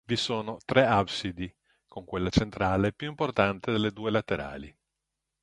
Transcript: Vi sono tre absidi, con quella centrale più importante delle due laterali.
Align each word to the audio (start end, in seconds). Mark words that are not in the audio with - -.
Vi 0.03 0.15
sono 0.15 0.57
tre 0.65 0.83
absidi, 0.87 1.55
con 1.87 2.05
quella 2.05 2.31
centrale 2.31 2.91
più 2.91 3.07
importante 3.07 3.71
delle 3.71 3.91
due 3.91 4.09
laterali. 4.09 4.75